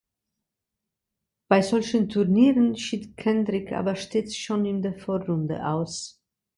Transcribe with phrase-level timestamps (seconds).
[1.47, 6.19] Bei solchen Turnieren schied Kendrick aber stets schon in der Vorrunde aus.